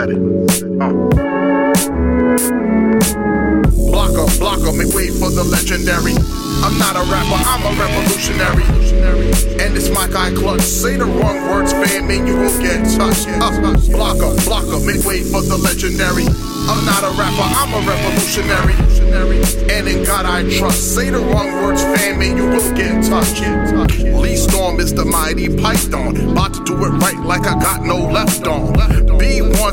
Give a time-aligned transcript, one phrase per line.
[0.00, 0.80] said it.
[0.80, 0.92] Uh.
[3.90, 6.14] Blocker, blocker, make way for the legendary.
[6.64, 8.64] I'm not a rapper, I'm a revolutionary.
[9.60, 10.62] And it's my guy Clutch.
[10.62, 13.28] Say the wrong words, fam, and you will get touched.
[13.28, 16.24] Uh, blocker, blocker, make way for the legendary.
[16.70, 18.76] I'm not a rapper, I'm a revolutionary.
[19.70, 20.94] And in God I trust.
[20.94, 23.42] Say the wrong words, fam, and you will get touched.
[24.16, 26.16] Lee Storm is the mighty python.
[26.30, 28.69] About to do it right like I got no left on.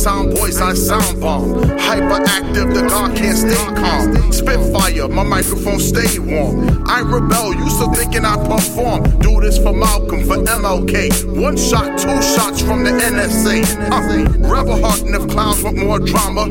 [0.00, 1.54] B1 sound boys, I sound bomb.
[1.78, 4.32] Hyperactive, the God can't stay calm.
[4.32, 6.88] Spitfire, my microphone stay warm.
[6.88, 9.18] I rebel, used to thinking I perform.
[9.20, 11.40] Do this for Malcolm, for MLK.
[11.40, 13.60] One shot, two shots from the NSA.
[13.92, 16.46] Uh, rebel heart, if clowns want more drama,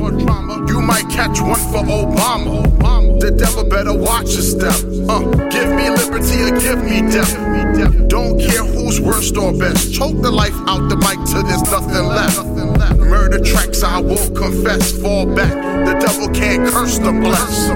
[0.67, 2.69] you might catch one for Obama.
[3.19, 4.77] The devil better watch his step.
[5.09, 5.19] Uh,
[5.49, 7.35] give me liberty or give me death.
[8.07, 9.93] Don't care who's worst or best.
[9.93, 12.48] Choke the life out the mic till there's nothing left.
[13.99, 14.93] I won't confess.
[15.01, 15.51] Fall back.
[15.85, 17.69] The devil can't curse the bless.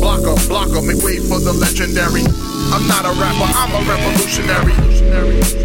[0.00, 2.22] Blocker, blocker, make way for the legendary.
[2.72, 4.74] I'm not a rapper, I'm a revolutionary.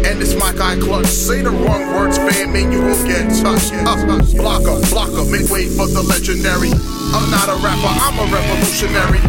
[0.06, 1.06] And it's my guy Clutch.
[1.06, 3.72] Say the wrong words, fam, and you will get touched.
[3.74, 3.96] Uh,
[4.36, 6.70] blocker, blocker, make way for the legendary.
[7.12, 9.20] I'm not a rapper, I'm a revolutionary.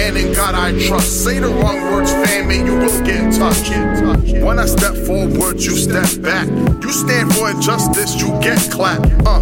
[0.00, 1.24] And in God I trust.
[1.24, 3.70] Say the wrong words, fam, and you will get touched.
[4.42, 6.48] When I step forward, you step back.
[6.82, 9.10] You stand for injustice, you get clapped.
[9.26, 9.40] Uh,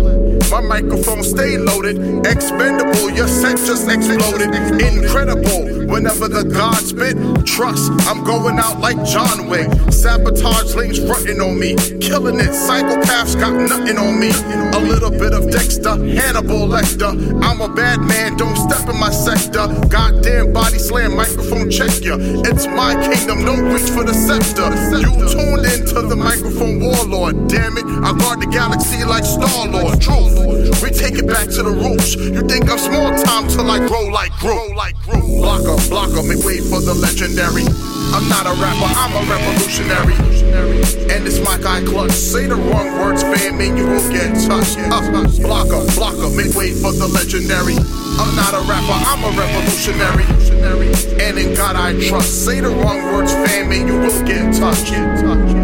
[0.50, 2.26] my microphone stay loaded,
[2.64, 3.10] expendable.
[3.10, 5.86] Your set just exploded, incredible.
[5.86, 7.92] Whenever the God spit, trust.
[8.08, 9.68] I'm going out like John Wick.
[9.92, 12.50] Sabotage lanes fronting on me, killing it.
[12.50, 14.30] Psychopaths got nothing on me.
[14.74, 17.12] A little bit of Dexter, Hannibal Lecter.
[17.42, 19.68] I'm a bad man, don't step in my sector.
[19.88, 22.16] Goddamn body slam, microphone check ya.
[22.48, 24.72] It's my kingdom, don't reach for the scepter.
[24.98, 27.48] You tuned into the microphone warlord.
[27.48, 30.00] Damn it, I guard the galaxy like Star Lord.
[30.00, 32.16] Truth, we take it back to the roots.
[32.16, 35.20] You think I'm small time till I grow like grow like grow.
[35.42, 37.66] Blocker, blocker, make way for the legendary.
[38.14, 40.14] I'm not a rapper, I'm a revolutionary.
[41.10, 42.12] And it's my guy Clutch.
[42.12, 44.78] Say the wrong words, fam, and you will get touched.
[44.78, 45.02] Uh,
[45.42, 47.74] blocker, blocker, make way for the legendary.
[48.22, 50.26] I'm not a rapper, I'm a revolutionary.
[51.18, 52.44] And in God I trust.
[52.44, 55.63] Say the wrong words, fam, and you will get touched.